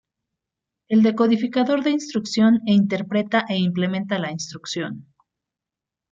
El 0.87 1.03
decodificador 1.03 1.83
de 1.83 1.91
instrucción 1.91 2.61
interpreta 2.65 3.45
e 3.47 3.59
implementa 3.59 4.17
la 4.17 4.31
instrucción. 4.31 5.13